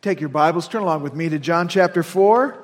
[0.00, 2.56] Take your Bibles, turn along with me to John chapter 4.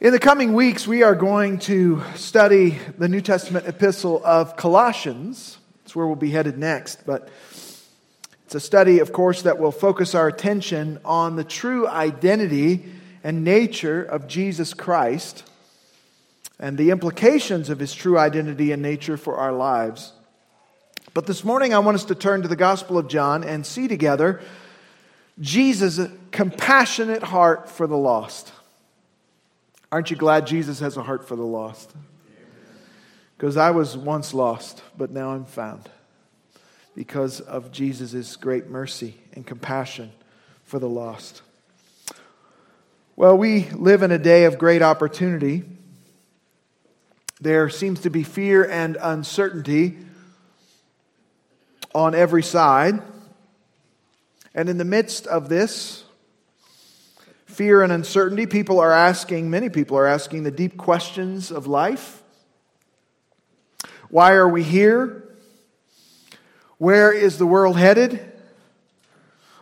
[0.00, 5.58] In the coming weeks, we are going to study the New Testament epistle of Colossians.
[5.84, 7.06] That's where we'll be headed next.
[7.06, 7.28] But
[8.46, 12.84] it's a study, of course, that will focus our attention on the true identity
[13.22, 15.44] and nature of Jesus Christ
[16.58, 20.12] and the implications of his true identity and nature for our lives.
[21.14, 23.88] But this morning, I want us to turn to the Gospel of John and see
[23.88, 24.40] together
[25.40, 28.52] Jesus' compassionate heart for the lost.
[29.90, 31.92] Aren't you glad Jesus has a heart for the lost?
[33.36, 35.88] Because I was once lost, but now I'm found
[36.94, 40.12] because of Jesus' great mercy and compassion
[40.64, 41.42] for the lost.
[43.20, 45.64] Well, we live in a day of great opportunity.
[47.38, 49.98] There seems to be fear and uncertainty
[51.94, 53.02] on every side.
[54.54, 56.04] And in the midst of this,
[57.44, 62.22] fear and uncertainty, people are asking, many people are asking the deep questions of life.
[64.08, 65.28] Why are we here?
[66.78, 68.32] Where is the world headed?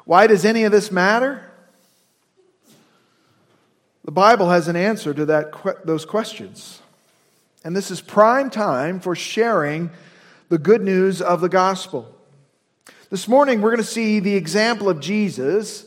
[0.05, 1.48] Why does any of this matter?
[4.09, 6.81] The Bible has an answer to that, those questions.
[7.63, 9.91] And this is prime time for sharing
[10.49, 12.11] the good news of the gospel.
[13.11, 15.85] This morning, we're going to see the example of Jesus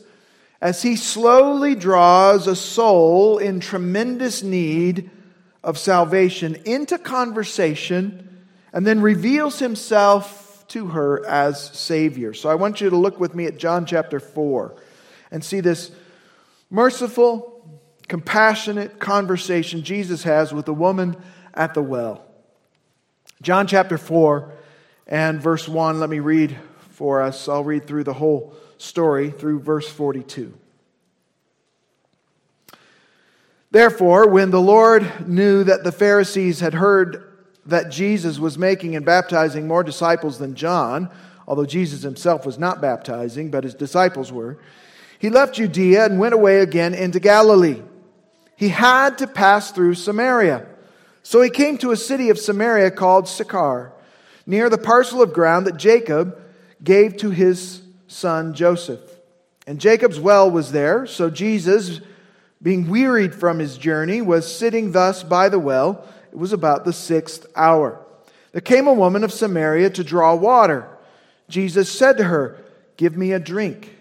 [0.60, 5.10] as he slowly draws a soul in tremendous need
[5.64, 12.34] of salvation into conversation and then reveals himself to her as Savior.
[12.34, 14.76] So I want you to look with me at John chapter 4
[15.32, 15.90] and see this
[16.70, 17.51] merciful,
[18.08, 21.16] compassionate conversation Jesus has with the woman
[21.54, 22.24] at the well.
[23.40, 24.52] John chapter 4
[25.06, 26.56] and verse 1, let me read
[26.90, 27.48] for us.
[27.48, 30.54] I'll read through the whole story through verse 42.
[33.70, 37.24] Therefore, when the Lord knew that the Pharisees had heard
[37.64, 41.10] that Jesus was making and baptizing more disciples than John,
[41.48, 44.58] although Jesus himself was not baptizing, but his disciples were,
[45.18, 47.82] he left Judea and went away again into Galilee.
[48.56, 50.66] He had to pass through Samaria.
[51.22, 53.92] So he came to a city of Samaria called Sychar,
[54.46, 56.40] near the parcel of ground that Jacob
[56.82, 59.00] gave to his son Joseph.
[59.66, 62.00] And Jacob's well was there, so Jesus,
[62.60, 66.04] being wearied from his journey, was sitting thus by the well.
[66.32, 68.04] It was about the sixth hour.
[68.50, 70.88] There came a woman of Samaria to draw water.
[71.48, 72.58] Jesus said to her,
[72.96, 73.96] Give me a drink.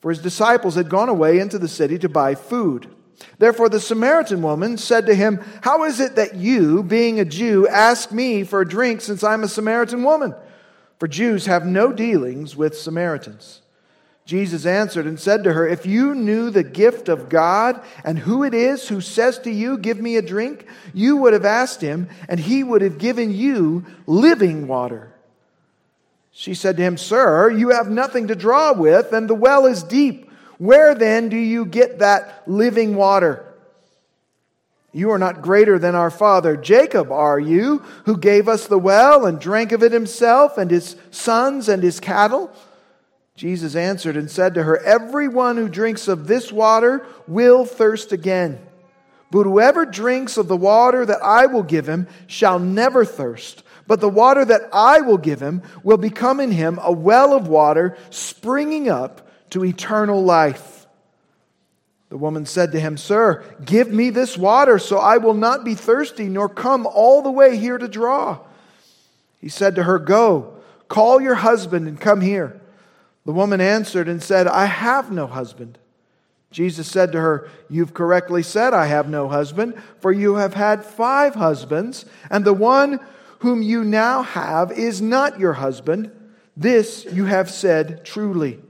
[0.00, 2.92] For his disciples had gone away into the city to buy food.
[3.38, 7.66] Therefore, the Samaritan woman said to him, How is it that you, being a Jew,
[7.68, 10.34] ask me for a drink since I'm a Samaritan woman?
[10.98, 13.62] For Jews have no dealings with Samaritans.
[14.24, 18.44] Jesus answered and said to her, If you knew the gift of God and who
[18.44, 22.08] it is who says to you, Give me a drink, you would have asked him,
[22.28, 25.12] and he would have given you living water.
[26.30, 29.82] She said to him, Sir, you have nothing to draw with, and the well is
[29.82, 30.30] deep.
[30.58, 33.52] Where then do you get that living water?
[34.92, 39.24] You are not greater than our father Jacob, are you, who gave us the well
[39.24, 42.52] and drank of it himself and his sons and his cattle?
[43.34, 48.58] Jesus answered and said to her, Everyone who drinks of this water will thirst again.
[49.30, 53.62] But whoever drinks of the water that I will give him shall never thirst.
[53.86, 57.48] But the water that I will give him will become in him a well of
[57.48, 60.86] water springing up to eternal life.
[62.08, 65.74] The woman said to him, Sir, give me this water so I will not be
[65.74, 68.40] thirsty nor come all the way here to draw.
[69.40, 70.58] He said to her, Go,
[70.88, 72.60] call your husband and come here.
[73.24, 75.78] The woman answered and said, I have no husband.
[76.50, 80.84] Jesus said to her, You've correctly said, I have no husband, for you have had
[80.84, 83.00] five husbands, and the one
[83.40, 86.10] whom you now have is not your husband.
[86.56, 88.60] This you have said truly.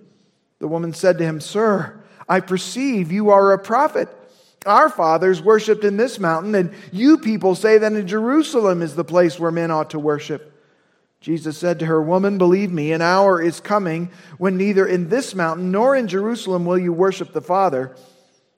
[0.62, 4.08] The woman said to him, Sir, I perceive you are a prophet.
[4.64, 9.02] Our fathers worshipped in this mountain, and you people say that in Jerusalem is the
[9.02, 10.56] place where men ought to worship.
[11.20, 15.34] Jesus said to her, Woman, believe me, an hour is coming when neither in this
[15.34, 17.96] mountain nor in Jerusalem will you worship the Father.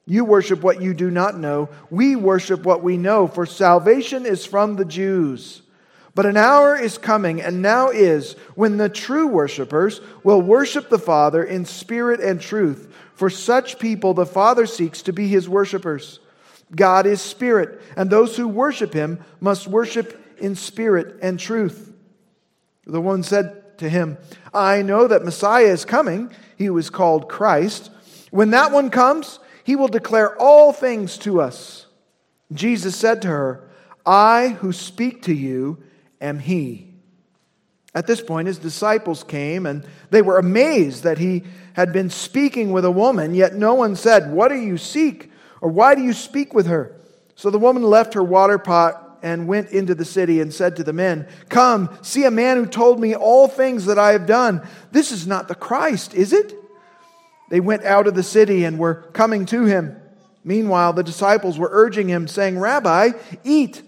[0.05, 1.71] You worship what you do not know.
[1.89, 5.63] We worship what we know, for salvation is from the Jews.
[6.15, 10.99] But an hour is coming, and now is, when the true worshippers will worship the
[10.99, 12.95] Father in spirit and truth.
[13.15, 16.21] For such people the Father seeks to be his worshippers.
[16.75, 21.93] God is spirit, and those who worship him must worship in spirit and truth.
[22.87, 24.19] The one said to him,
[24.53, 27.91] I know that Messiah is coming, he was called Christ.
[28.31, 31.87] When that one comes, he will declare all things to us.
[32.53, 33.69] Jesus said to her,
[34.07, 35.83] I who speak to you
[36.21, 36.91] am he.
[37.95, 41.45] At this point, his disciples came and they were amazed that he
[41.75, 45.31] had been speaking with a woman, yet no one said, What do you seek?
[45.65, 46.95] or why do you speak with her?
[47.37, 50.85] So the woman left her water pot and went into the city and said to
[50.85, 54.61] the men, Come, see a man who told me all things that I have done.
[54.93, 56.55] This is not the Christ, is it?
[57.49, 59.97] They went out of the city and were coming to him.
[60.45, 63.13] Meanwhile, the disciples were urging him, saying, Rabbi,
[63.43, 63.81] eat.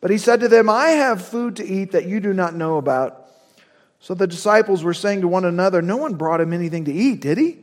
[0.00, 2.76] But he said to them, I have food to eat that you do not know
[2.76, 3.26] about.
[4.00, 7.20] So the disciples were saying to one another, No one brought him anything to eat,
[7.20, 7.58] did he?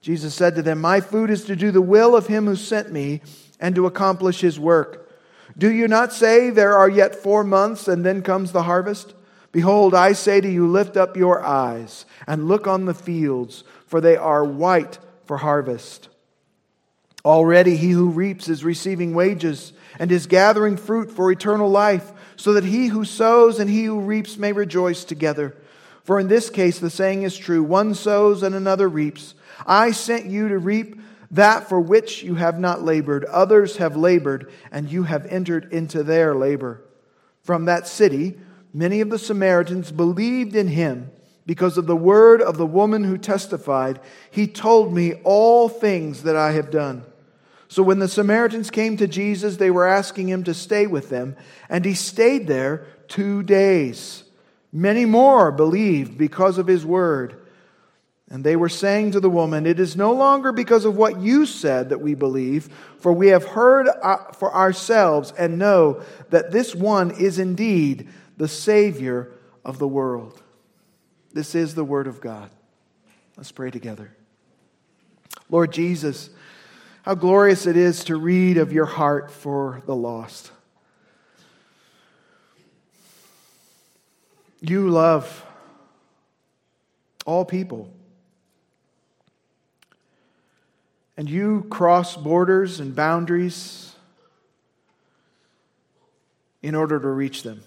[0.00, 2.92] Jesus said to them, My food is to do the will of him who sent
[2.92, 3.20] me
[3.58, 5.10] and to accomplish his work.
[5.56, 9.14] Do you not say, There are yet four months, and then comes the harvest?
[9.50, 14.00] Behold, I say to you, Lift up your eyes and look on the fields, for
[14.00, 16.08] they are white for harvest.
[17.24, 22.52] Already he who reaps is receiving wages and is gathering fruit for eternal life, so
[22.52, 25.56] that he who sows and he who reaps may rejoice together.
[26.04, 29.34] For in this case the saying is true one sows and another reaps.
[29.66, 31.00] I sent you to reap
[31.30, 33.24] that for which you have not labored.
[33.26, 36.82] Others have labored, and you have entered into their labor.
[37.42, 38.38] From that city,
[38.72, 41.10] many of the Samaritans believed in him
[41.48, 43.98] because of the word of the woman who testified,
[44.30, 47.04] He told me all things that I have done.
[47.68, 51.36] So when the Samaritans came to Jesus, they were asking him to stay with them,
[51.68, 54.24] and he stayed there two days.
[54.72, 57.42] Many more believed because of his word.
[58.30, 61.46] And they were saying to the woman, It is no longer because of what you
[61.46, 62.68] said that we believe,
[62.98, 68.48] for we have heard uh, for ourselves and know that this one is indeed the
[68.48, 69.32] Savior
[69.64, 70.42] of the world.
[71.32, 72.50] This is the Word of God.
[73.36, 74.14] Let's pray together.
[75.48, 76.28] Lord Jesus,
[77.08, 80.50] how glorious it is to read of your heart for the lost.
[84.60, 85.42] You love
[87.24, 87.90] all people.
[91.16, 93.94] And you cross borders and boundaries
[96.62, 97.62] in order to reach them.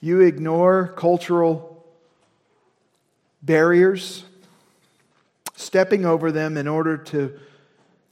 [0.00, 1.86] You ignore cultural
[3.44, 4.24] barriers
[5.64, 7.38] stepping over them in order to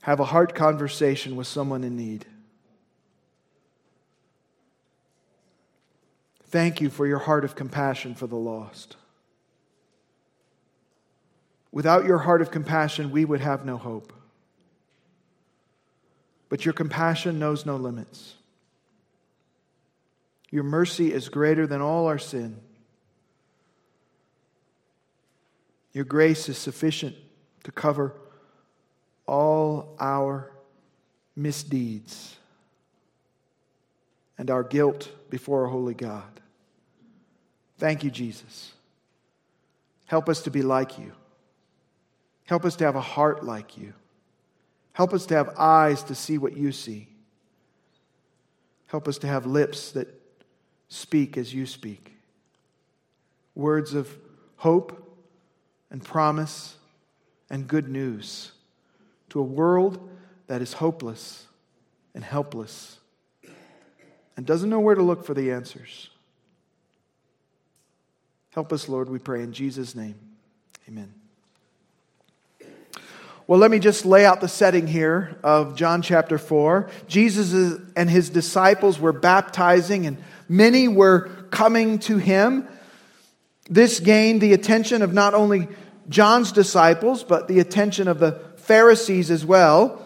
[0.01, 2.27] have a heart conversation with someone in need.
[6.47, 8.97] Thank you for your heart of compassion for the lost.
[11.71, 14.13] Without your heart of compassion, we would have no hope.
[16.49, 18.35] But your compassion knows no limits.
[20.51, 22.61] Your mercy is greater than all our sin.
[25.93, 27.17] Your grace is sufficient
[27.65, 28.15] to cover
[29.27, 30.51] all our
[31.37, 32.37] misdeeds
[34.39, 36.41] and our guilt before a holy God.
[37.79, 38.73] Thank you, Jesus.
[40.07, 41.13] Help us to be like you.
[42.45, 43.95] Help us to have a heart like you.
[44.93, 47.09] Help us to have eyes to see what you see.
[48.87, 50.09] Help us to have lips that
[50.89, 52.15] speak as you speak.
[53.55, 54.19] Words of
[54.57, 55.19] hope
[55.91, 56.77] and promise
[57.53, 58.51] and good news
[59.29, 60.09] to a world
[60.49, 61.47] that is hopeless
[62.15, 62.99] and helpless
[64.37, 66.11] and doesn't know where to look for the answers.
[68.51, 70.15] Help us, Lord, we pray in Jesus' name.
[70.89, 71.13] Amen.
[73.47, 76.89] Well, let me just lay out the setting here of John chapter 4.
[77.07, 80.17] Jesus and his disciples were baptizing, and
[80.49, 82.67] many were coming to him.
[83.69, 85.69] This gained the attention of not only
[86.09, 90.03] John's disciples, but the attention of the Pharisees as well.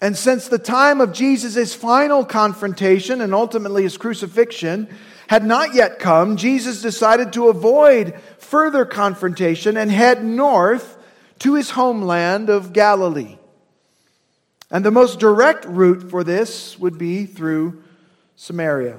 [0.00, 4.88] And since the time of Jesus' final confrontation and ultimately his crucifixion
[5.28, 10.98] had not yet come, Jesus decided to avoid further confrontation and head north
[11.38, 13.38] to his homeland of Galilee.
[14.70, 17.82] And the most direct route for this would be through
[18.36, 18.98] Samaria.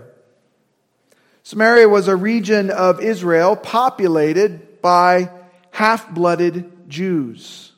[1.44, 5.30] Samaria was a region of Israel populated by
[5.74, 7.72] half blooded Jews.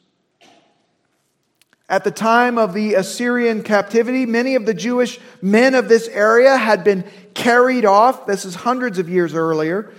[1.87, 6.57] At the time of the Assyrian captivity, many of the Jewish men of this area
[6.57, 8.25] had been carried off.
[8.27, 9.93] This is hundreds of years earlier.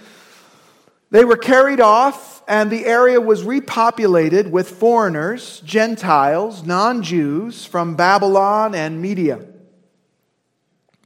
[1.11, 7.97] They were carried off, and the area was repopulated with foreigners, Gentiles, non Jews from
[7.97, 9.41] Babylon and Media.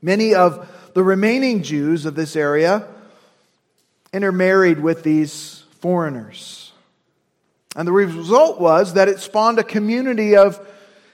[0.03, 2.89] Many of the remaining Jews of this area
[4.13, 6.70] intermarried with these foreigners.
[7.81, 10.61] And the result was that it spawned a community of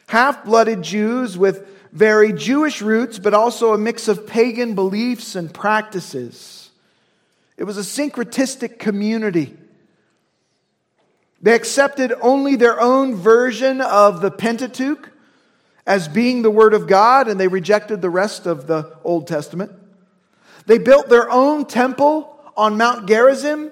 [0.09, 5.55] half blooded Jews with very Jewish roots, but also a mix of pagan beliefs and
[5.55, 6.71] practices.
[7.57, 9.57] It was a syncretistic community.
[11.41, 15.13] They accepted only their own version of the Pentateuch
[15.87, 19.71] as being the Word of God, and they rejected the rest of the Old Testament.
[20.67, 23.71] They built their own temple on Mount Gerizim,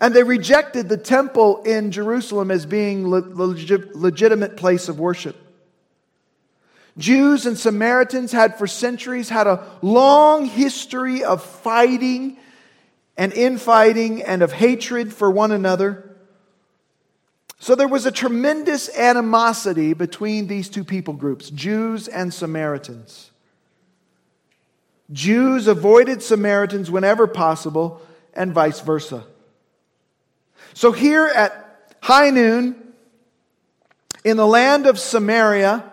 [0.00, 5.36] and they rejected the temple in Jerusalem as being the legitimate place of worship.
[6.96, 12.36] Jews and Samaritans had for centuries had a long history of fighting
[13.16, 16.16] and infighting and of hatred for one another.
[17.60, 23.32] So there was a tremendous animosity between these two people groups, Jews and Samaritans.
[25.12, 28.00] Jews avoided Samaritans whenever possible,
[28.34, 29.24] and vice versa.
[30.74, 32.76] So here at high noon,
[34.24, 35.84] in the land of Samaria,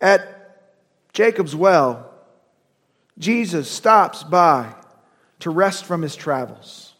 [0.00, 0.62] at
[1.12, 2.12] Jacob's well,
[3.18, 4.74] Jesus stops by
[5.40, 6.94] to rest from his travels.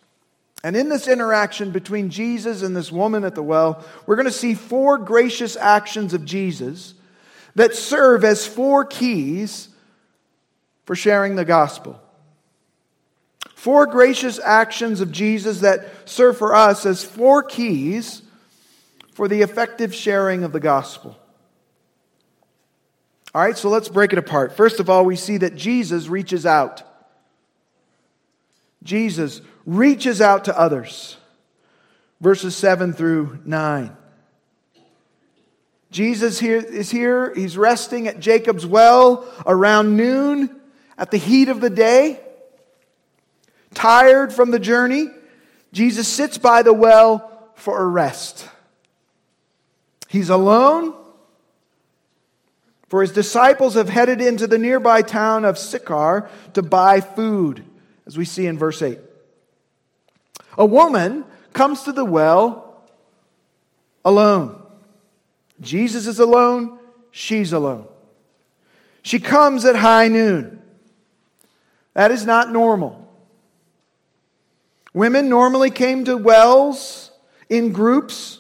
[0.63, 4.33] And in this interaction between Jesus and this woman at the well, we're going to
[4.33, 6.95] see four gracious actions of Jesus
[7.55, 9.69] that serve as four keys
[10.87, 12.01] for sharing the gospel.
[13.65, 18.21] Four gracious actions of Jesus that serve for us as four keys
[19.15, 21.17] for the effective sharing of the gospel.
[23.35, 24.55] All right, so let's break it apart.
[24.55, 26.83] First of all, we see that Jesus reaches out.
[28.83, 31.17] Jesus reaches out to others.
[32.21, 33.97] Verses 7 through 9.
[35.91, 37.33] Jesus here is here.
[37.35, 40.61] He's resting at Jacob's well around noon
[40.99, 42.21] at the heat of the day.
[43.75, 45.09] Tired from the journey,
[45.73, 48.49] Jesus sits by the well for a rest.
[50.09, 50.95] He's alone,
[52.89, 57.65] for his disciples have headed into the nearby town of Sychar to buy food,
[58.07, 58.99] as we see in verse 8.
[60.57, 62.85] A woman comes to the well
[64.05, 64.63] alone.
[65.61, 66.79] Jesus is alone,
[67.11, 67.89] she's alone.
[69.03, 70.63] She comes at high noon.
[71.95, 73.04] That is not normal.
[74.95, 77.11] Women normally came to wells
[77.49, 78.39] in groups,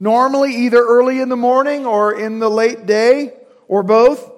[0.00, 3.34] normally either early in the morning or in the late day,
[3.68, 4.28] or both,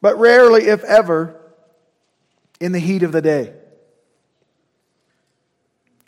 [0.00, 1.38] but rarely, if ever,
[2.58, 3.52] in the heat of the day.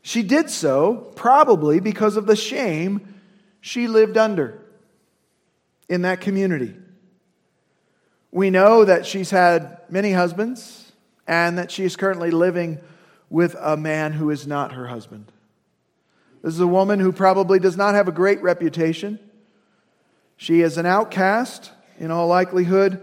[0.03, 3.14] She did so probably because of the shame
[3.61, 4.61] she lived under
[5.88, 6.75] in that community.
[8.33, 10.93] We know that she's had many husbands
[11.26, 12.81] and that she is currently living
[13.31, 15.31] with a man who is not her husband.
[16.43, 19.19] This is a woman who probably does not have a great reputation.
[20.37, 23.00] She is an outcast, in all likelihood,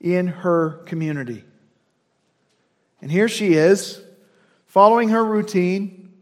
[0.00, 1.44] in her community.
[3.00, 4.00] And here she is,
[4.66, 6.12] following her routine,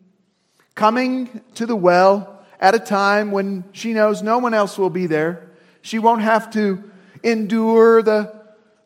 [0.74, 5.06] coming to the well at a time when she knows no one else will be
[5.06, 5.50] there.
[5.82, 6.90] She won't have to
[7.22, 8.34] endure the,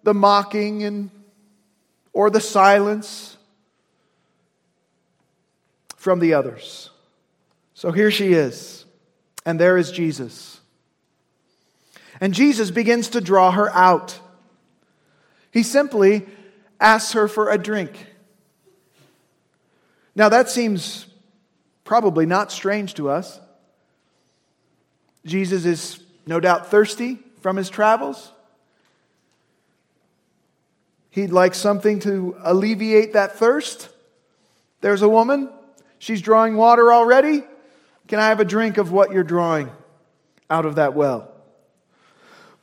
[0.03, 1.11] the mocking and,
[2.13, 3.30] or the silence
[6.01, 6.89] from the others.
[7.75, 8.87] So here she is,
[9.45, 10.59] and there is Jesus.
[12.23, 14.19] And Jesus begins to draw her out.
[15.51, 16.27] He simply
[16.81, 18.07] asks her for a drink.
[20.15, 21.05] Now, that seems
[21.85, 23.39] probably not strange to us.
[25.27, 28.33] Jesus is no doubt thirsty from his travels.
[31.11, 33.91] He'd like something to alleviate that thirst.
[34.81, 35.51] There's a woman,
[36.01, 37.45] she's drawing water already.
[38.09, 39.71] Can I have a drink of what you're drawing
[40.51, 41.33] out of that well?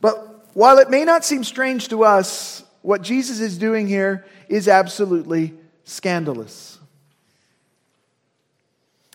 [0.01, 4.67] But while it may not seem strange to us, what Jesus is doing here is
[4.67, 5.53] absolutely
[5.85, 6.79] scandalous.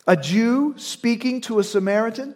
[0.06, 2.34] A Jew speaking to a Samaritan?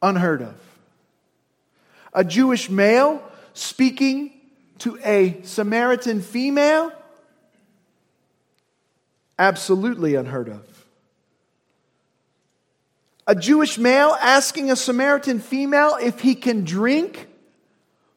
[0.00, 0.54] Unheard of.
[2.14, 3.22] A Jewish male
[3.54, 4.32] speaking
[4.78, 6.92] to a Samaritan female?
[9.42, 10.86] Absolutely unheard of.
[13.26, 17.26] A Jewish male asking a Samaritan female if he can drink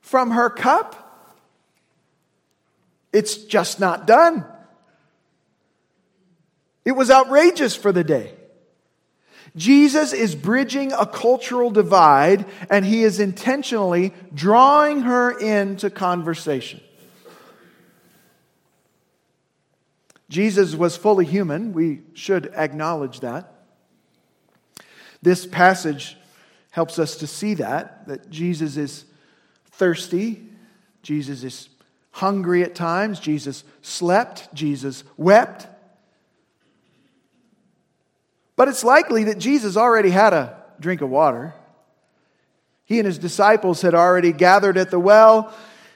[0.01, 1.35] from her cup?
[3.11, 4.45] It's just not done.
[6.85, 8.31] It was outrageous for the day.
[9.55, 16.81] Jesus is bridging a cultural divide and he is intentionally drawing her into conversation.
[20.29, 21.73] Jesus was fully human.
[21.73, 23.51] We should acknowledge that.
[25.21, 26.17] This passage
[26.71, 29.05] helps us to see that, that Jesus is
[29.71, 30.43] thirsty,
[31.01, 31.69] Jesus is
[32.11, 35.67] hungry at times, Jesus slept, Jesus wept.
[38.55, 41.53] But it's likely that Jesus already had a drink of water.
[42.85, 45.53] He and his disciples had already gathered at the well.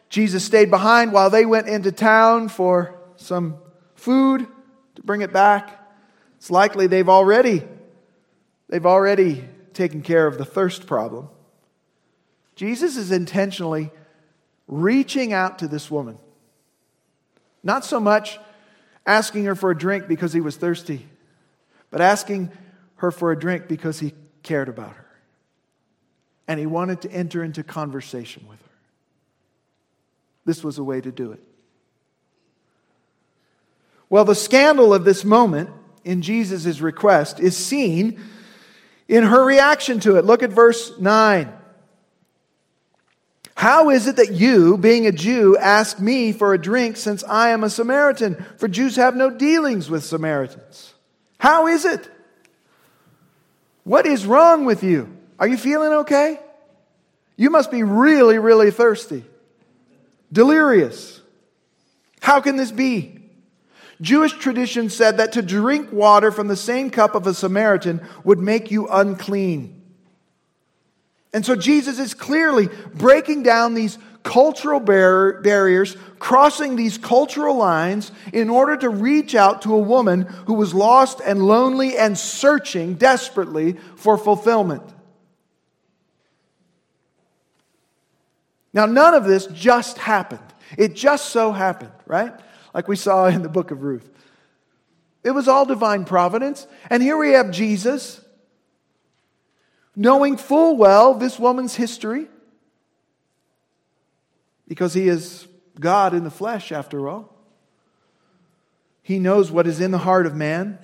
[0.10, 3.60] Jesus stayed behind while they went into town for some
[4.00, 4.48] food
[4.96, 5.80] to bring it back.
[6.38, 7.64] It's likely they've already
[8.70, 11.30] they've already taken care of the thirst problem.
[12.56, 13.92] Jesus is intentionally
[14.68, 16.18] reaching out to this woman.
[17.64, 18.40] Not so much
[19.06, 21.06] asking her for a drink because he was thirsty,
[21.90, 22.52] but asking
[22.98, 24.14] her for a drink because he
[24.44, 25.06] cared about her.
[26.48, 28.66] And he wanted to enter into conversation with her.
[30.46, 31.44] This was a way to do it.
[34.10, 35.70] Well, the scandal of this moment
[36.04, 38.20] in Jesus' request is seen
[39.08, 40.26] in her reaction to it.
[40.26, 41.54] Look at verse 9.
[43.56, 47.50] How is it that you, being a Jew, ask me for a drink since I
[47.50, 48.44] am a Samaritan?
[48.58, 50.94] For Jews have no dealings with Samaritans.
[51.40, 52.10] How is it?
[53.84, 55.14] What is wrong with you?
[55.38, 56.40] Are you feeling okay?
[57.36, 59.26] You must be really, really thirsty,
[60.32, 61.22] delirious.
[62.22, 63.19] How can this be?
[64.02, 68.40] Jewish tradition said that to drink water from the same cup of a Samaritan would
[68.40, 69.82] make you unclean.
[71.34, 78.12] And so Jesus is clearly breaking down these cultural bar- barriers, crossing these cultural lines
[78.34, 82.96] in order to reach out to a woman who was lost and lonely and searching
[82.96, 84.84] desperately for fulfillment.
[88.74, 90.42] Now, none of this just happened.
[90.78, 92.34] It just so happened, right?
[92.74, 94.10] Like we saw in the book of Ruth.
[95.24, 96.68] It was all divine providence.
[96.90, 98.22] And here we have Jesus,
[99.96, 102.28] knowing full well this woman's history,
[104.68, 105.48] because he is
[105.80, 107.36] God in the flesh, after all.
[109.02, 110.78] He knows what is in the heart of man.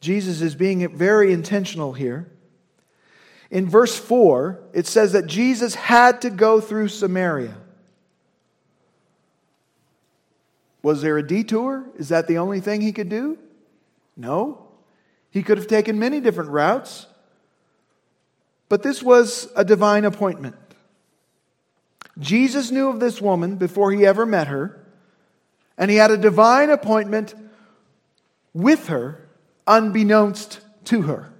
[0.00, 2.30] Jesus is being very intentional here
[3.52, 7.54] in verse 4, it says that Jesus had to go through Samaria.
[10.82, 11.84] Was there a detour?
[11.98, 13.36] Is that the only thing he could do?
[14.16, 14.68] No.
[15.30, 17.06] He could have taken many different routes.
[18.70, 20.56] But this was a divine appointment.
[22.18, 24.82] Jesus knew of this woman before he ever met her,
[25.76, 27.34] and he had a divine appointment
[28.54, 29.28] with her,
[29.66, 31.31] unbeknownst to her.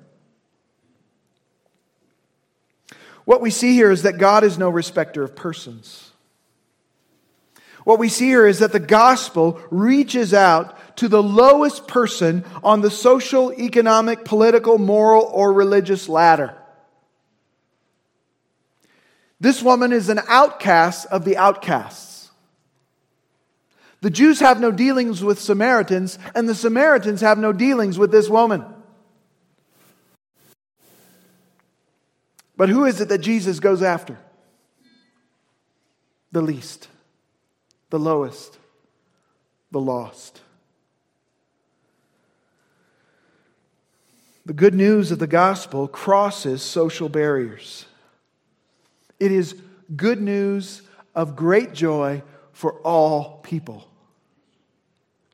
[3.33, 6.11] What we see here is that God is no respecter of persons.
[7.83, 12.83] What we see here is that the gospel reaches out to the lowest person on
[12.83, 16.55] the social, economic, political, moral, or religious ladder.
[19.41, 22.31] This woman is an outcast of the outcasts.
[24.03, 28.29] The Jews have no dealings with Samaritans, and the Samaritans have no dealings with this
[28.29, 28.63] woman.
[32.63, 34.17] But who is it that Jesus goes after?
[36.31, 36.87] The least,
[37.91, 38.57] the lowest,
[39.73, 40.41] the lost.
[44.47, 47.87] The good news of the gospel crosses social barriers.
[49.19, 49.57] It is
[49.97, 50.83] good news
[51.17, 52.23] of great joy
[52.53, 53.89] for all people.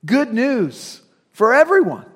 [0.02, 2.06] Good news for everyone.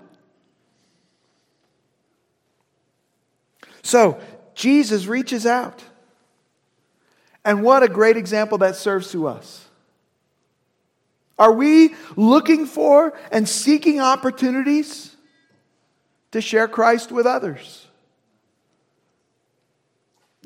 [3.82, 4.18] So,
[4.54, 5.82] Jesus reaches out.
[7.44, 9.66] And what a great example that serves to us.
[11.38, 15.16] Are we looking for and seeking opportunities
[16.30, 17.86] to share Christ with others?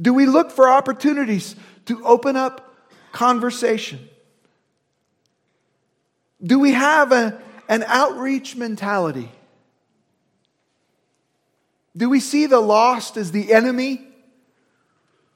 [0.01, 2.75] Do we look for opportunities to open up
[3.12, 4.09] conversation?
[6.42, 9.31] Do we have a, an outreach mentality?
[11.96, 14.06] Do we see the lost as the enemy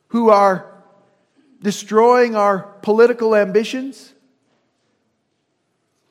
[0.09, 0.71] who are
[1.63, 4.13] destroying our political ambitions?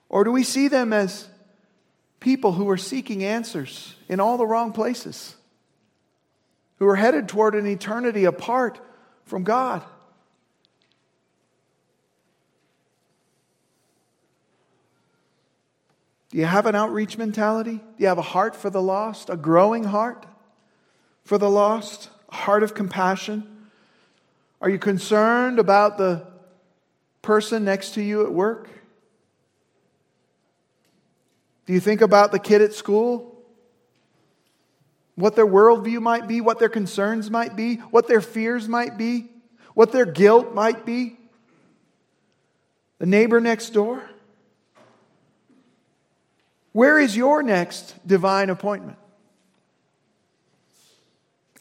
[0.07, 1.27] Or do we see them as
[2.19, 5.35] people who are seeking answers in all the wrong places,
[6.77, 8.79] who are headed toward an eternity apart
[9.25, 9.83] from God?
[16.31, 17.77] Do you have an outreach mentality?
[17.77, 20.25] Do you have a heart for the lost, a growing heart
[21.29, 23.47] for the lost, a heart of compassion?
[24.61, 26.25] Are you concerned about the
[27.21, 28.67] person next to you at work?
[31.67, 33.39] Do you think about the kid at school?
[35.13, 39.29] What their worldview might be, what their concerns might be, what their fears might be,
[39.75, 41.15] what their guilt might be?
[42.97, 44.01] The neighbor next door?
[46.71, 48.97] Where is your next divine appointment?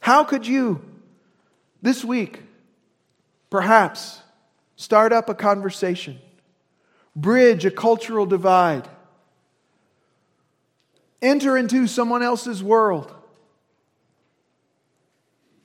[0.09, 0.81] How could you
[1.83, 2.41] this week
[3.51, 4.23] perhaps
[4.75, 6.19] start up a conversation,
[7.15, 8.89] bridge a cultural divide,
[11.21, 13.15] enter into someone else's world,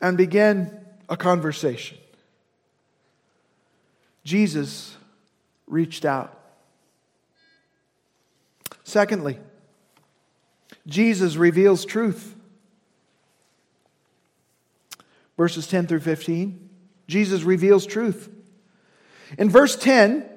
[0.02, 0.78] and begin
[1.08, 1.98] a conversation?
[4.26, 4.98] Jesus
[5.68, 6.38] reached out.
[8.84, 9.40] Secondly,
[10.86, 12.36] Jesus reveals truth.
[15.38, 16.70] Verses 10 through 15.
[17.08, 18.30] Jesus reveals truth.
[19.38, 20.30] In verse 10,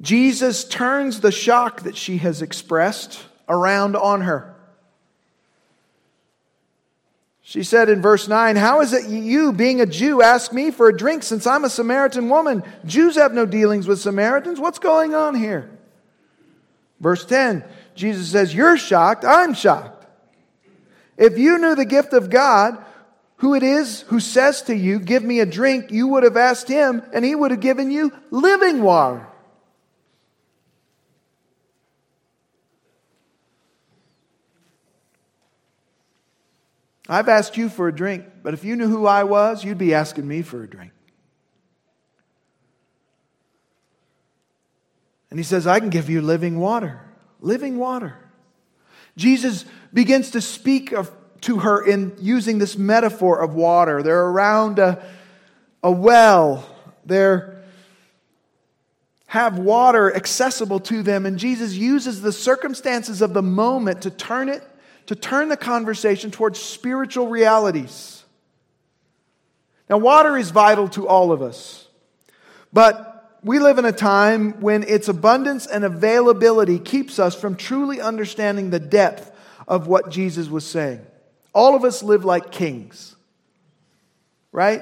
[0.00, 4.54] Jesus turns the shock that she has expressed around on her.
[7.42, 10.88] She said in verse 9, How is it you, being a Jew, ask me for
[10.88, 12.64] a drink since I'm a Samaritan woman?
[12.84, 14.58] Jews have no dealings with Samaritans.
[14.58, 15.70] What's going on here?
[16.98, 19.24] Verse 10, Jesus says, You're shocked.
[19.24, 19.95] I'm shocked.
[21.16, 22.84] If you knew the gift of God,
[23.38, 26.68] who it is who says to you, Give me a drink, you would have asked
[26.68, 29.26] him, and he would have given you living water.
[37.08, 39.94] I've asked you for a drink, but if you knew who I was, you'd be
[39.94, 40.92] asking me for a drink.
[45.30, 47.00] And he says, I can give you living water.
[47.40, 48.16] Living water.
[49.16, 49.64] Jesus
[49.96, 54.02] begins to speak of, to her in using this metaphor of water.
[54.02, 55.02] They're around a,
[55.82, 56.68] a well.
[57.06, 57.54] They're
[59.28, 64.50] have water accessible to them and Jesus uses the circumstances of the moment to turn
[64.50, 64.62] it
[65.06, 68.24] to turn the conversation towards spiritual realities.
[69.88, 71.88] Now, water is vital to all of us,
[72.72, 78.00] but we live in a time when its abundance and availability keeps us from truly
[78.00, 79.32] understanding the depth
[79.66, 81.04] of what Jesus was saying.
[81.54, 83.16] All of us live like kings,
[84.52, 84.80] right?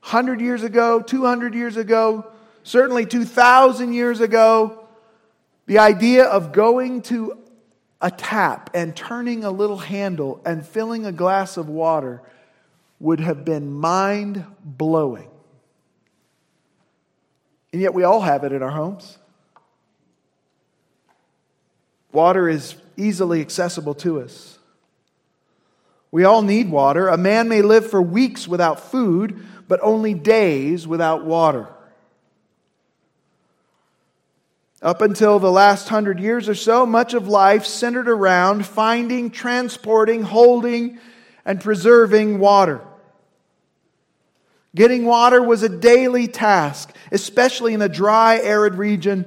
[0.00, 2.26] 100 years ago, 200 years ago,
[2.62, 4.84] certainly 2,000 years ago,
[5.66, 7.38] the idea of going to
[8.00, 12.22] a tap and turning a little handle and filling a glass of water
[13.00, 15.28] would have been mind blowing.
[17.72, 19.18] And yet we all have it in our homes.
[22.18, 24.58] Water is easily accessible to us.
[26.10, 27.06] We all need water.
[27.06, 31.68] A man may live for weeks without food, but only days without water.
[34.82, 40.22] Up until the last hundred years or so, much of life centered around finding, transporting,
[40.22, 40.98] holding,
[41.44, 42.80] and preserving water.
[44.74, 49.24] Getting water was a daily task, especially in a dry, arid region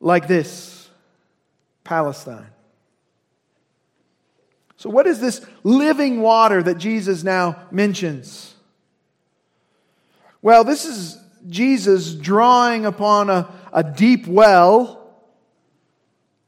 [0.00, 0.75] like this
[1.86, 2.50] Palestine.
[4.76, 8.54] So, what is this living water that Jesus now mentions?
[10.42, 11.18] Well, this is
[11.48, 15.14] Jesus drawing upon a, a deep well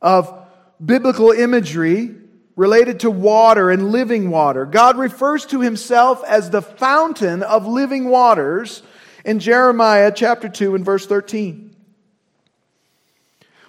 [0.03, 0.47] of
[0.85, 2.15] biblical imagery
[2.57, 4.67] related to water and living water.
[4.67, 8.83] God refers to himself as the fountain of living waters
[9.25, 11.68] in Jeremiah chapter 2 and verse 13.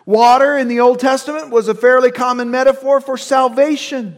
[0.09, 4.17] Water in the Old Testament was a fairly common metaphor for salvation.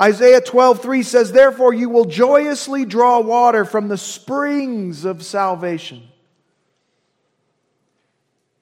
[0.00, 6.04] Isaiah 12:3 says, "Therefore you will joyously draw water from the springs of salvation."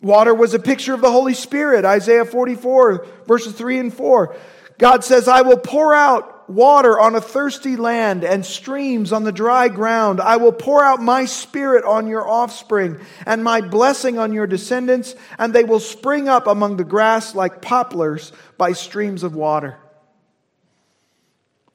[0.00, 1.84] Water was a picture of the Holy Spirit.
[1.84, 4.34] Isaiah 44, verses 3 and 4.
[4.78, 9.32] God says, I will pour out water on a thirsty land and streams on the
[9.32, 10.20] dry ground.
[10.20, 15.14] I will pour out my spirit on your offspring and my blessing on your descendants,
[15.38, 19.78] and they will spring up among the grass like poplars by streams of water.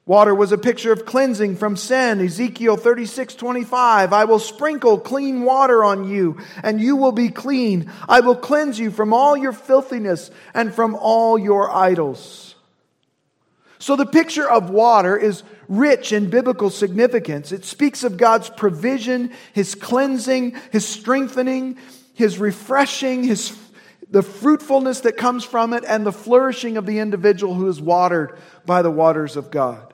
[0.09, 2.19] Water was a picture of cleansing from sin.
[2.19, 4.11] Ezekiel 36, 25.
[4.11, 7.91] I will sprinkle clean water on you, and you will be clean.
[8.09, 12.48] I will cleanse you from all your filthiness and from all your idols.
[13.79, 17.51] So the picture of water is rich in biblical significance.
[17.51, 21.77] It speaks of God's provision, His cleansing, His strengthening,
[22.19, 23.57] his refreshing, his,
[24.11, 28.37] the fruitfulness that comes from it, and the flourishing of the individual who is watered
[28.65, 29.93] by the waters of God.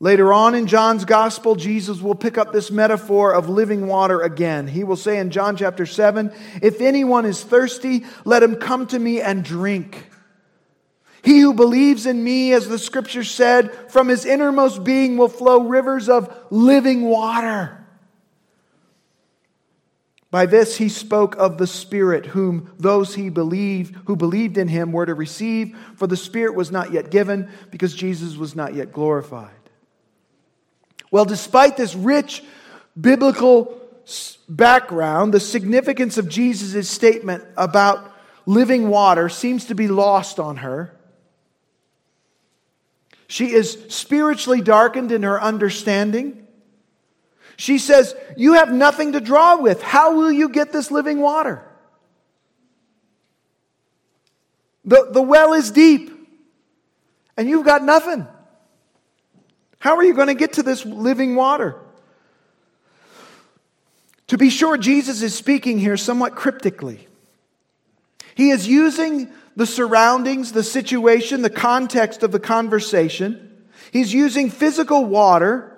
[0.00, 4.66] Later on in John's gospel, Jesus will pick up this metaphor of living water again.
[4.66, 6.30] He will say in John chapter 7
[6.60, 10.10] If anyone is thirsty, let him come to me and drink.
[11.22, 15.60] He who believes in me, as the scripture said, from his innermost being will flow
[15.60, 17.78] rivers of living water.
[20.32, 24.90] By this he spoke of the Spirit, whom those he believed, who believed in him
[24.90, 28.92] were to receive, for the Spirit was not yet given, because Jesus was not yet
[28.92, 29.50] glorified.
[31.10, 32.42] Well, despite this rich
[32.98, 33.78] biblical
[34.48, 38.10] background, the significance of Jesus' statement about
[38.46, 40.98] living water seems to be lost on her.
[43.32, 46.46] She is spiritually darkened in her understanding.
[47.56, 49.80] She says, You have nothing to draw with.
[49.80, 51.66] How will you get this living water?
[54.84, 56.10] The, the well is deep,
[57.34, 58.26] and you've got nothing.
[59.78, 61.76] How are you going to get to this living water?
[64.26, 67.08] To be sure, Jesus is speaking here somewhat cryptically.
[68.34, 73.66] He is using the surroundings, the situation, the context of the conversation.
[73.90, 75.76] He's using physical water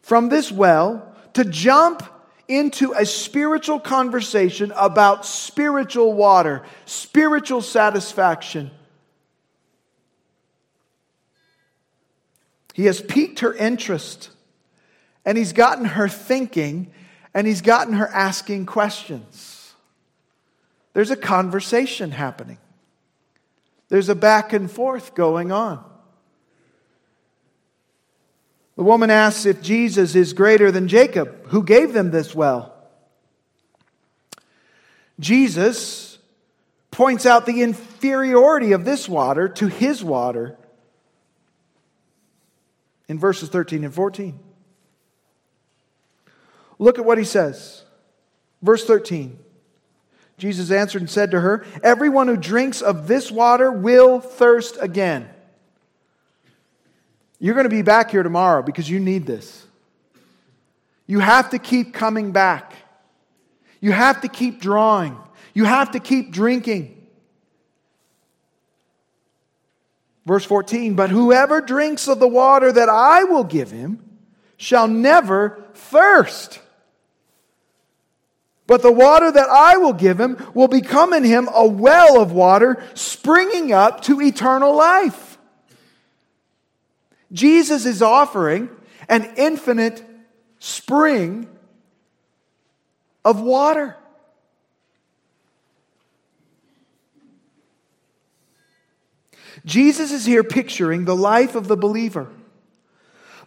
[0.00, 2.02] from this well to jump
[2.48, 8.70] into a spiritual conversation about spiritual water, spiritual satisfaction,
[12.72, 14.30] He has piqued her interest
[15.24, 16.90] and he's gotten her thinking
[17.34, 19.51] and he's gotten her asking questions.
[20.94, 22.58] There's a conversation happening,
[23.88, 25.84] there's a back and forth going on.
[28.76, 32.74] The woman asks if Jesus is greater than Jacob, who gave them this well.
[35.20, 36.18] Jesus
[36.90, 40.56] points out the inferiority of this water to his water
[43.08, 44.38] in verses 13 and 14.
[46.78, 47.82] Look at what he says.
[48.62, 49.38] Verse 13.
[50.42, 55.30] Jesus answered and said to her, Everyone who drinks of this water will thirst again.
[57.38, 59.64] You're going to be back here tomorrow because you need this.
[61.06, 62.74] You have to keep coming back.
[63.80, 65.16] You have to keep drawing.
[65.54, 67.06] You have to keep drinking.
[70.26, 74.02] Verse 14, but whoever drinks of the water that I will give him
[74.56, 76.58] shall never thirst.
[78.72, 82.32] But the water that I will give him will become in him a well of
[82.32, 85.36] water springing up to eternal life.
[87.30, 88.70] Jesus is offering
[89.10, 90.02] an infinite
[90.58, 91.50] spring
[93.26, 93.94] of water.
[99.66, 102.30] Jesus is here picturing the life of the believer.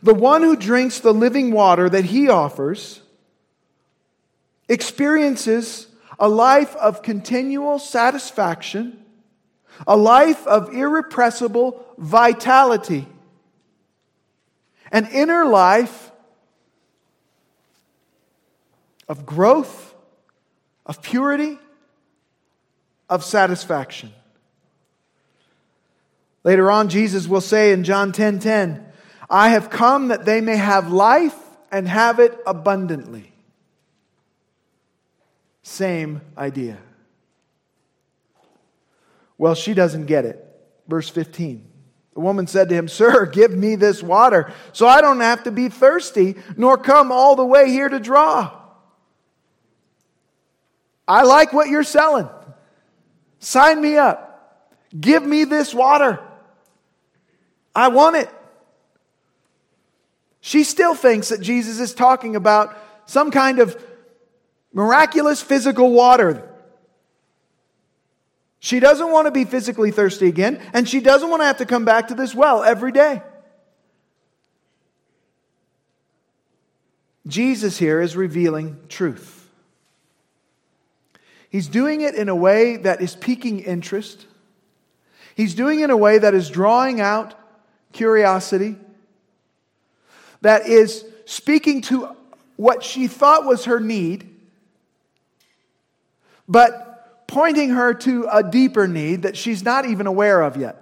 [0.04, 3.02] The one who drinks the living water that he offers
[4.68, 5.88] experiences
[6.20, 9.04] a life of continual satisfaction,
[9.86, 13.06] a life of irrepressible vitality,
[14.92, 16.12] an inner life
[19.08, 19.94] of growth,
[20.86, 21.60] of purity,
[23.10, 24.12] of satisfaction.
[26.44, 28.86] Later on, Jesus will say in John 10 10,
[29.30, 31.36] I have come that they may have life
[31.72, 33.35] and have it abundantly.
[35.66, 36.78] Same idea.
[39.36, 40.46] Well, she doesn't get it.
[40.88, 41.68] Verse 15.
[42.14, 45.52] The woman said to him, Sir, give me this water so I don't have to
[45.52, 48.52] be thirsty nor come all the way here to draw.
[51.08, 52.30] I like what you're selling.
[53.40, 54.70] Sign me up.
[54.98, 56.20] Give me this water.
[57.76, 58.30] I want it.
[60.42, 63.76] She still thinks that Jesus is talking about some kind of
[64.76, 66.48] miraculous physical water.
[68.60, 71.66] She doesn't want to be physically thirsty again, and she doesn't want to have to
[71.66, 73.24] come back to this well every day.
[77.26, 79.50] Jesus here is revealing truth.
[81.50, 84.26] He's doing it in a way that is piquing interest.
[85.36, 87.34] He's doing it in a way that is drawing out
[87.94, 88.76] curiosity,
[90.42, 92.10] that is speaking to
[92.58, 94.35] what she thought was her need,
[96.48, 100.82] but pointing her to a deeper need that she's not even aware of yet.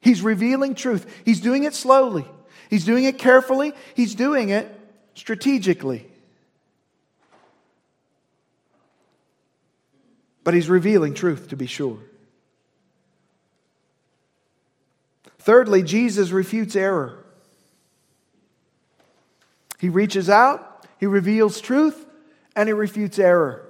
[0.00, 1.22] He's revealing truth.
[1.24, 2.26] He's doing it slowly,
[2.70, 4.70] he's doing it carefully, he's doing it
[5.14, 6.06] strategically.
[10.42, 11.98] But he's revealing truth, to be sure.
[15.38, 17.24] Thirdly, Jesus refutes error.
[19.78, 22.06] He reaches out, he reveals truth,
[22.56, 23.64] and he refutes error.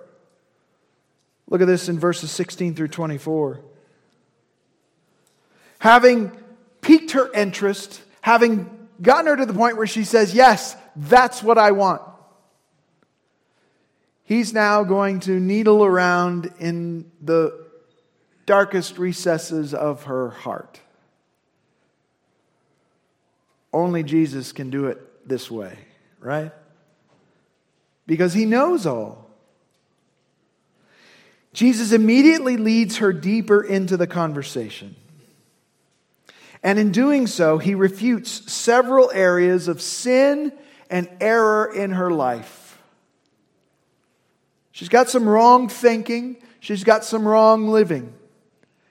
[1.49, 3.61] Look at this in verses 16 through 24.
[5.79, 6.33] Having
[6.81, 11.59] piqued her interest, having gotten her to the point where she says, Yes, that's what
[11.59, 12.03] I want.
[14.25, 17.67] He's now going to needle around in the
[18.47, 20.81] darkest recesses of her heart.
[23.73, 25.77] Only Jesus can do it this way,
[26.21, 26.53] right?
[28.07, 29.31] Because he knows all.
[31.53, 34.97] Jesus immediately leads her deeper into the conversation.
[36.63, 40.53] And in doing so, he refutes several areas of sin
[40.91, 42.79] and error in her life.
[44.73, 48.13] She's got some wrong thinking, she's got some wrong living.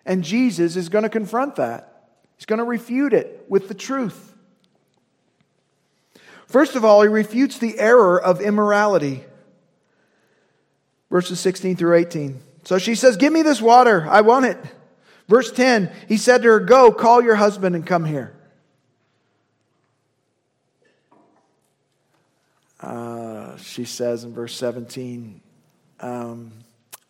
[0.05, 2.09] And Jesus is going to confront that.
[2.37, 4.32] He's going to refute it with the truth.
[6.47, 9.23] First of all, he refutes the error of immorality.
[11.09, 12.41] Verses 16 through 18.
[12.63, 14.07] So she says, Give me this water.
[14.09, 14.57] I want it.
[15.27, 18.35] Verse 10, he said to her, Go, call your husband and come here.
[22.79, 25.39] Uh, she says in verse 17,
[26.01, 26.51] um,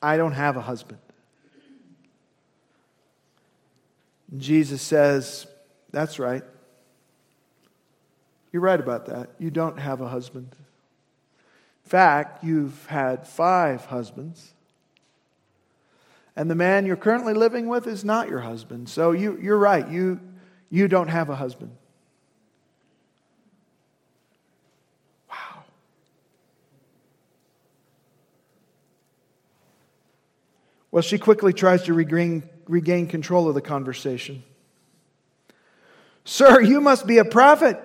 [0.01, 0.99] I don't have a husband.
[4.37, 5.47] Jesus says,
[5.91, 6.43] That's right.
[8.53, 9.31] You're right about that.
[9.39, 10.55] You don't have a husband.
[11.83, 14.53] In fact, you've had five husbands.
[16.35, 18.89] And the man you're currently living with is not your husband.
[18.89, 19.89] So you, you're right.
[19.89, 20.19] You,
[20.69, 21.71] you don't have a husband.
[25.29, 25.63] Wow.
[30.91, 34.43] Well, she quickly tries to regain, regain control of the conversation.
[36.23, 37.83] Sir, you must be a prophet.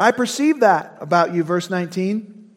[0.00, 2.50] I perceive that about you, verse 19.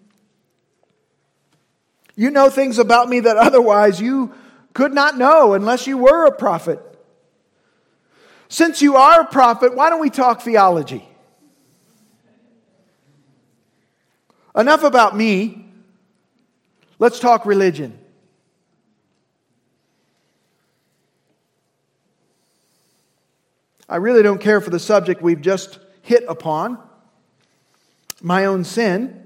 [2.16, 4.34] You know things about me that otherwise you
[4.74, 6.80] could not know unless you were a prophet.
[8.48, 11.06] Since you are a prophet, why don't we talk theology?
[14.56, 15.66] Enough about me.
[16.98, 18.00] Let's talk religion.
[23.90, 26.78] I really don't care for the subject we've just hit upon
[28.24, 29.20] my own sin.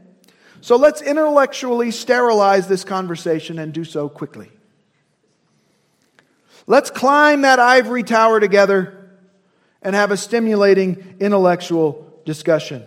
[0.60, 4.52] So let's intellectually sterilize this conversation and do so quickly.
[6.66, 9.10] Let's climb that ivory tower together
[9.82, 12.84] and have a stimulating intellectual discussion.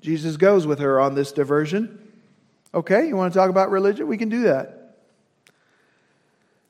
[0.00, 1.98] Jesus goes with her on this diversion.
[2.74, 4.06] Okay, you want to talk about religion?
[4.06, 4.98] We can do that.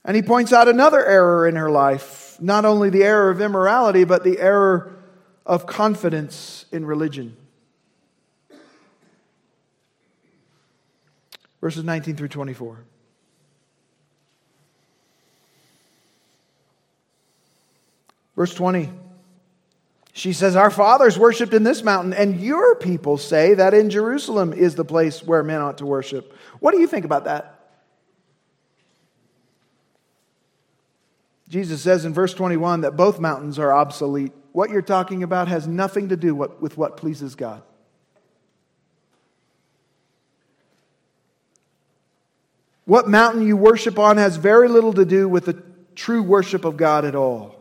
[0.05, 4.05] And he points out another error in her life not only the error of immorality,
[4.05, 4.94] but the error
[5.47, 7.37] of confidence in religion.
[11.61, 12.79] Verses 19 through 24.
[18.37, 18.91] Verse 20.
[20.13, 24.53] She says, Our fathers worshiped in this mountain, and your people say that in Jerusalem
[24.53, 26.37] is the place where men ought to worship.
[26.61, 27.51] What do you think about that?
[31.49, 35.67] Jesus says in verse 21 that both mountains are obsolete what you're talking about has
[35.67, 37.61] nothing to do with what pleases God.
[42.85, 45.61] What mountain you worship on has very little to do with the
[45.97, 47.57] true worship of God at all.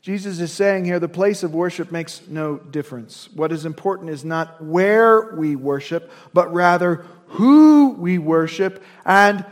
[0.00, 3.28] Jesus is saying here the place of worship makes no difference.
[3.34, 9.44] What is important is not where we worship, but rather who we worship and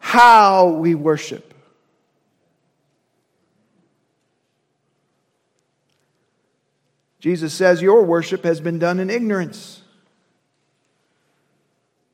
[0.00, 1.51] how we worship.
[7.22, 9.80] Jesus says, Your worship has been done in ignorance.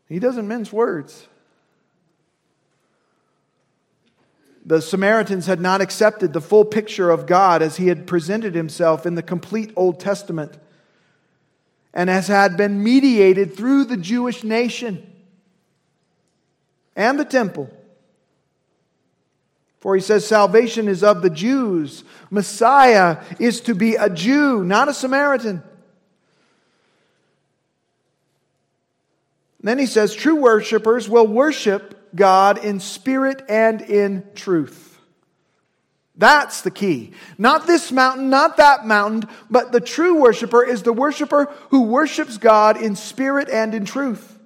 [0.07, 1.27] He doesn't mince words.
[4.67, 9.07] The Samaritans had not accepted the full picture of God as he had presented himself
[9.07, 10.59] in the complete Old Testament
[11.95, 15.11] and as had been mediated through the Jewish nation
[16.95, 17.71] and the temple.
[19.81, 22.05] For he says salvation is of the Jews.
[22.31, 25.63] Messiah is to be a Jew, not a Samaritan.
[29.69, 34.99] then he says true worshipers will worship God in spirit and in truth.
[36.17, 37.13] That's the key.
[37.37, 42.39] Not this mountain, not that mountain, but the true worshiper is the worshiper who worships
[42.39, 44.39] God in spirit and in truth,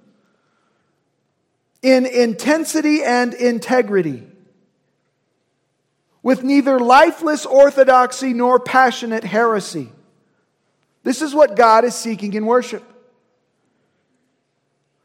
[1.81, 4.27] in intensity and integrity,
[6.23, 9.91] with neither lifeless orthodoxy nor passionate heresy.
[11.03, 12.83] This is what God is seeking in worship.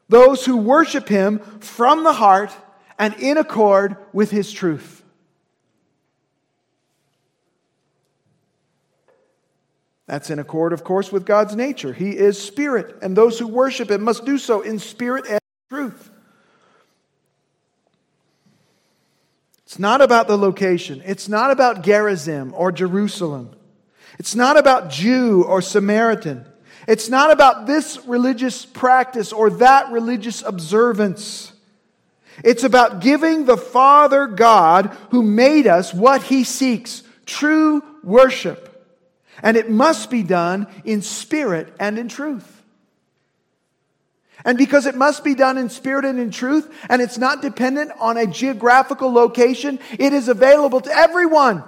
[0.09, 2.53] Those who worship Him from the heart
[2.99, 5.03] and in accord with His truth.
[10.07, 11.93] That's in accord, of course, with God's nature.
[11.93, 16.08] He is spirit, and those who worship Him must do so in spirit and truth.
[19.69, 21.03] It's not about the location.
[21.05, 23.51] It's not about Gerizim or Jerusalem.
[24.19, 26.47] It's not about Jew or Samaritan.
[26.87, 31.53] It's not about this religious practice or that religious observance.
[32.43, 38.75] It's about giving the Father God who made us what He seeks true worship.
[39.43, 42.58] And it must be done in spirit and in truth.
[44.45, 47.91] And because it must be done in spirit and in truth, and it's not dependent
[47.99, 51.65] on a geographical location, it is available to everyone,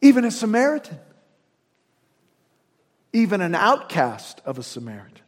[0.00, 0.98] even a Samaritan,
[3.12, 5.20] even an outcast of a Samaritan.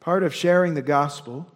[0.00, 1.46] Part of sharing the gospel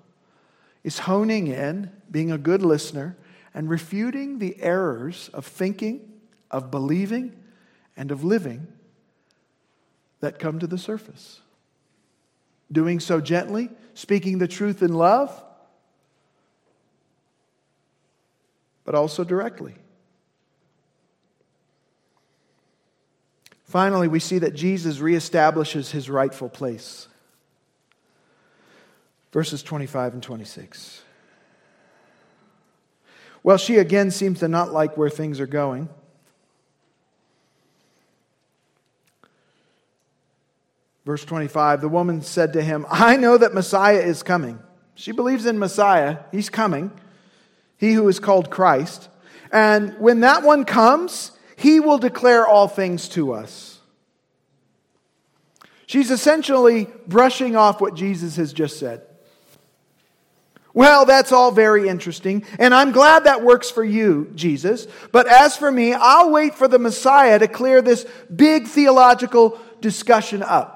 [0.84, 3.16] is honing in, being a good listener,
[3.52, 6.12] and refuting the errors of thinking,
[6.50, 7.34] of believing,
[7.96, 8.66] and of living
[10.20, 11.40] that come to the surface.
[12.70, 15.44] Doing so gently, speaking the truth in love,
[18.84, 19.74] but also directly.
[23.64, 27.08] Finally, we see that Jesus reestablishes his rightful place
[29.36, 31.02] verses 25 and 26.
[33.42, 35.90] Well, she again seems to not like where things are going.
[41.06, 44.58] Verse 25 The woman said to him, I know that Messiah is coming.
[44.96, 46.90] She believes in Messiah, he's coming,
[47.78, 49.08] he who is called Christ.
[49.52, 53.78] And when that one comes, he will declare all things to us.
[55.86, 59.02] She's essentially brushing off what Jesus has just said.
[60.74, 64.86] Well, that's all very interesting, and I'm glad that works for you, Jesus.
[65.12, 68.04] But as for me, I'll wait for the Messiah to clear this
[68.34, 70.75] big theological discussion up.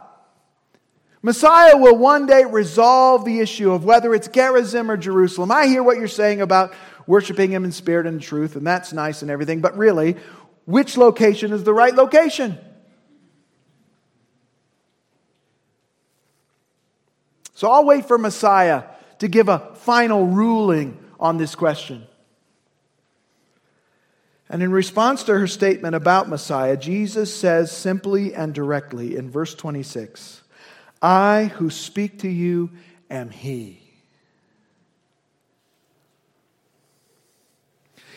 [1.23, 5.51] Messiah will one day resolve the issue of whether it's Gerizim or Jerusalem.
[5.51, 6.73] I hear what you're saying about
[7.07, 10.17] worshiping Him in spirit and truth, and that's nice and everything, but really,
[10.65, 12.59] which location is the right location?
[17.55, 18.85] So I'll wait for Messiah
[19.19, 22.07] to give a final ruling on this question.
[24.49, 29.55] And in response to her statement about Messiah, Jesus says simply and directly in verse
[29.55, 30.43] 26
[31.03, 32.71] I who speak to you
[33.11, 33.81] am He.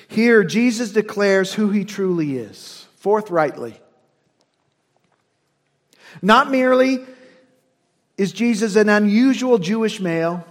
[0.08, 3.80] Here, Jesus declares who He truly is, forthrightly.
[6.22, 7.00] Not merely
[8.18, 10.46] is Jesus an unusual Jewish male,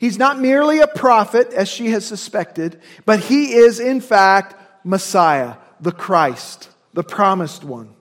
[0.00, 5.56] He's not merely a prophet, as she has suspected, but he is, in fact, Messiah,
[5.78, 7.94] the Christ, the promised one,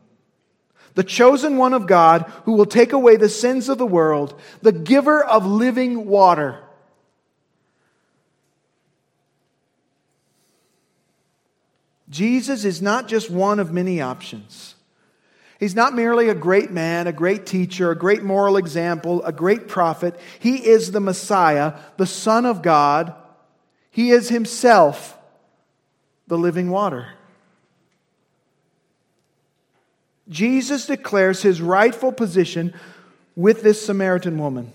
[0.96, 4.72] the chosen one of God who will take away the sins of the world, the
[4.72, 6.60] giver of living water.
[12.10, 14.76] Jesus is not just one of many options.
[15.60, 19.68] He's not merely a great man, a great teacher, a great moral example, a great
[19.68, 20.18] prophet.
[20.40, 23.14] He is the Messiah, the Son of God.
[23.92, 25.18] He is himself
[26.28, 27.10] the living water.
[30.30, 32.74] Jesus declares his rightful position
[33.36, 34.72] with this Samaritan woman.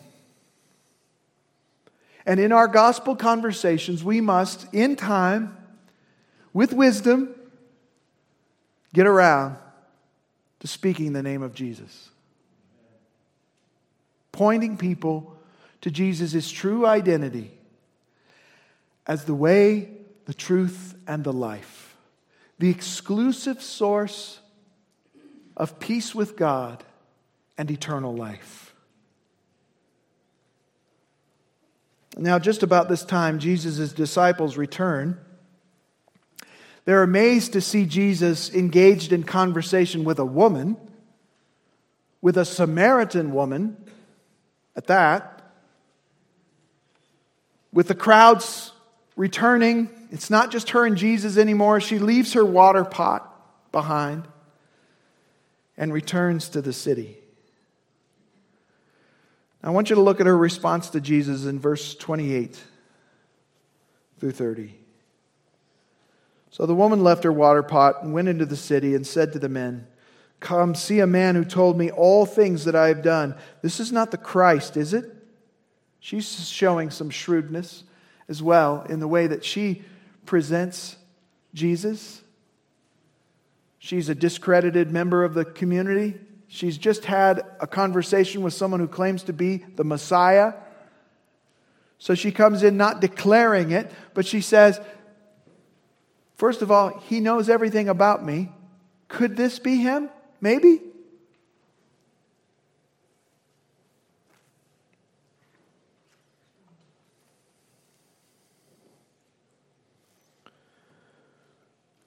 [2.27, 5.57] And in our gospel conversations, we must, in time,
[6.53, 7.35] with wisdom,
[8.93, 9.57] get around
[10.61, 12.09] to speaking the name of Jesus.
[14.33, 15.37] Pointing people
[15.83, 17.51] to Jesus' true identity
[19.07, 19.91] as the way,
[20.25, 21.95] the truth, and the life,
[22.59, 24.41] the exclusive source
[25.57, 26.85] of peace with God
[27.57, 28.75] and eternal life.
[32.17, 35.19] Now, just about this time, Jesus' disciples return
[36.85, 40.77] they're amazed to see Jesus engaged in conversation with a woman,
[42.21, 43.77] with a Samaritan woman
[44.77, 45.31] at that.
[47.73, 48.73] With the crowds
[49.17, 51.81] returning, it's not just her and Jesus anymore.
[51.81, 53.31] She leaves her water pot
[53.73, 54.29] behind
[55.77, 57.19] and returns to the city.
[59.63, 62.63] I want you to look at her response to Jesus in verse 28
[64.19, 64.75] through 30.
[66.51, 69.39] So the woman left her water pot and went into the city and said to
[69.39, 69.87] the men,
[70.39, 73.35] Come, see a man who told me all things that I have done.
[73.63, 75.11] This is not the Christ, is it?
[75.99, 77.85] She's showing some shrewdness
[78.29, 79.83] as well in the way that she
[80.27, 80.97] presents
[81.55, 82.21] Jesus.
[83.85, 86.15] She's a discredited member of the community.
[86.49, 90.55] She's just had a conversation with someone who claims to be the Messiah.
[91.99, 94.81] So she comes in not declaring it, but she says,
[96.37, 98.51] First of all, he knows everything about me.
[99.09, 100.09] Could this be him?
[100.41, 100.81] Maybe.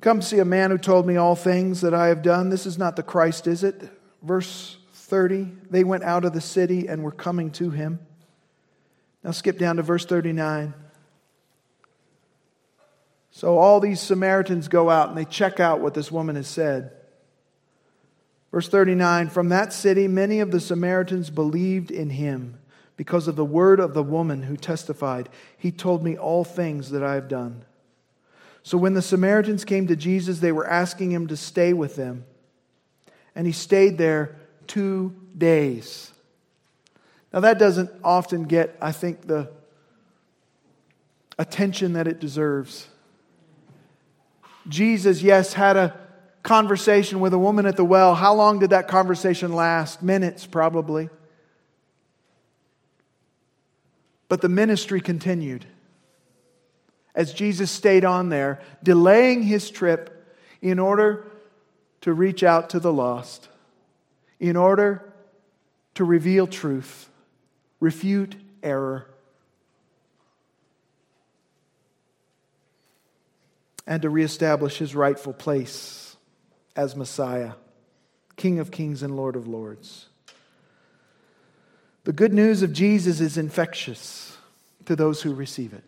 [0.02, 2.50] Come see a man who told me all things that I have done.
[2.50, 3.90] This is not the Christ, is it?
[4.22, 8.00] verse 30, they went out of the city and were coming to him.
[9.24, 10.74] Now skip down to verse 39.
[13.32, 16.92] So all these Samaritans go out and they check out what this woman has said.
[18.52, 22.60] Verse 39 From that city, many of the Samaritans believed in him
[22.96, 27.04] because of the word of the woman who testified, He told me all things that
[27.04, 27.64] I have done.
[28.68, 32.26] So when the Samaritans came to Jesus, they were asking him to stay with them
[33.34, 34.36] and he stayed there
[34.68, 36.12] two days.
[37.32, 39.50] Now, that doesn't often get, I think, the
[41.40, 42.90] attention that it deserves.
[44.68, 45.98] Jesus, yes, had a
[46.44, 48.16] conversation with a woman at the well.
[48.16, 50.04] How long did that conversation last?
[50.04, 51.10] Minutes, probably.
[54.28, 55.66] But the ministry continued
[57.18, 61.30] as Jesus stayed on there, delaying his trip in order
[62.00, 63.50] to reach out to the lost
[64.40, 65.14] in order
[65.96, 67.10] to reveal truth,
[67.80, 69.08] refute error,
[73.86, 76.18] and to reestablish his rightful place
[76.76, 77.54] as Messiah,
[78.36, 80.08] King of kings and Lord of lords.
[82.04, 84.38] The good news of Jesus is infectious
[84.86, 85.84] to those who receive it.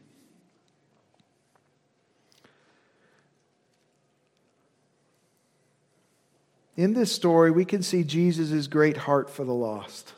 [6.79, 10.13] In this story, we can see Jesus' great heart for the lost,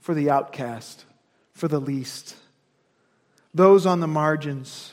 [0.00, 1.06] for the outcast,
[1.54, 2.36] for the least,
[3.54, 4.92] those on the margins.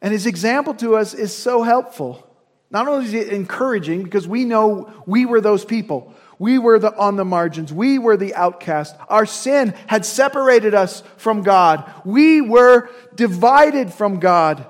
[0.00, 2.24] And his example to us is so helpful.
[2.70, 6.14] Not only is it encouraging, because we know we were those people.
[6.38, 7.72] We were the, on the margins.
[7.72, 8.94] We were the outcast.
[9.08, 11.92] Our sin had separated us from God.
[12.04, 14.64] We were divided from God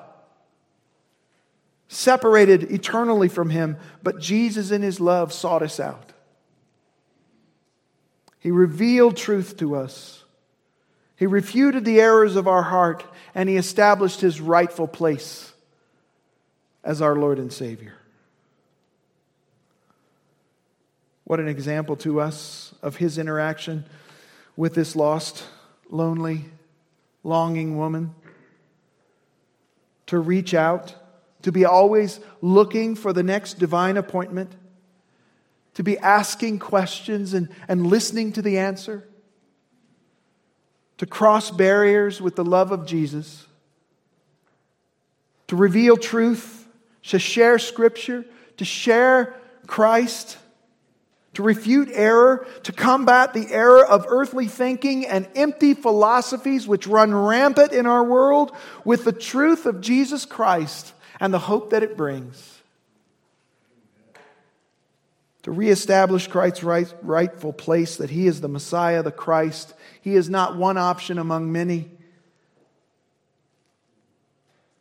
[1.93, 6.13] separated eternally from Him, but Jesus, in His love, sought us out.
[8.39, 10.25] He revealed truth to us.
[11.17, 15.53] He refuted the errors of our heart, and He established His rightful place
[16.83, 17.95] as our Lord and Savior.
[21.25, 23.85] What an example to us of His interaction
[24.57, 25.45] with this lost,
[25.91, 26.47] lonely,
[27.23, 28.15] longing woman.
[30.07, 30.95] To reach out
[31.43, 34.55] to be always looking for the next divine appointment,
[35.75, 39.09] to be asking questions and, and listening to the answer,
[40.99, 43.47] to cross barriers with the love of Jesus,
[45.49, 46.67] to reveal truth,
[47.03, 48.25] to share scripture,
[48.57, 49.35] to share
[49.67, 50.39] Christ
[51.35, 57.15] to refute error, to combat the error of earthly thinking and empty philosophies which run
[57.15, 58.53] rampant in our world
[58.85, 62.61] with the truth of Jesus Christ and the hope that it brings.
[65.45, 69.73] To reestablish Christ's right, rightful place that he is the Messiah, the Christ.
[70.01, 71.89] He is not one option among many.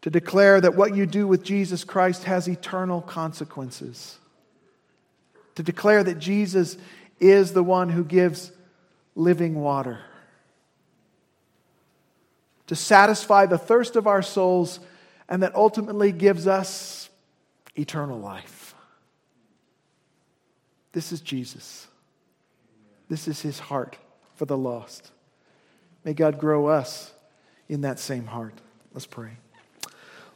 [0.02, 4.18] To declare that what you do with Jesus Christ has eternal consequences.
[5.56, 6.76] To declare that Jesus
[7.20, 8.52] is the one who gives
[9.14, 10.00] living water.
[12.66, 14.80] To satisfy the thirst of our souls
[15.32, 17.10] and that ultimately gives us
[17.74, 18.76] eternal life.
[20.92, 21.88] This is Jesus.
[23.08, 23.98] This is his heart
[24.36, 25.10] for the lost.
[26.04, 27.14] May God grow us
[27.70, 28.56] in that same heart.
[28.94, 29.38] Let's pray.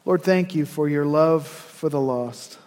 [0.06, 2.58] Lord, thank you for your love for the lost,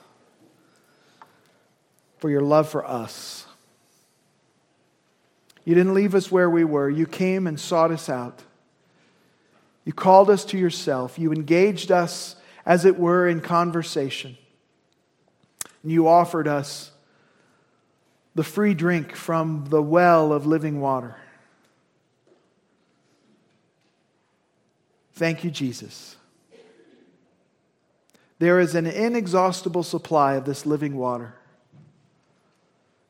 [2.18, 3.46] for your love for us.
[5.64, 8.42] You didn't leave us where we were, you came and sought us out.
[9.88, 11.18] You called us to yourself.
[11.18, 12.36] You engaged us,
[12.66, 14.36] as it were, in conversation.
[15.82, 16.90] And you offered us
[18.34, 21.16] the free drink from the well of living water.
[25.14, 26.16] Thank you, Jesus.
[28.38, 31.34] There is an inexhaustible supply of this living water,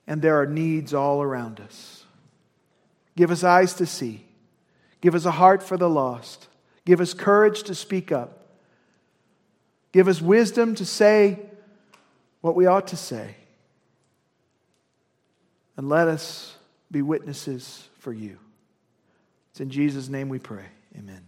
[0.06, 2.04] and there are needs all around us.
[3.16, 4.26] Give us eyes to see,
[5.00, 6.46] give us a heart for the lost,
[6.88, 8.46] give us courage to speak up,
[9.92, 11.38] give us wisdom to say
[12.40, 13.36] what we ought to say,
[15.76, 16.56] and let us
[16.90, 18.38] be witnesses for you.
[19.50, 20.64] It's in Jesus' name we pray.
[20.96, 21.27] Amen.